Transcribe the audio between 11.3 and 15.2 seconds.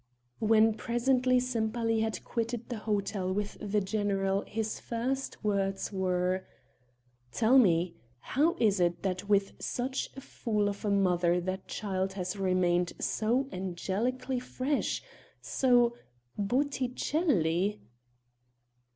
that child has remained so angelically fresh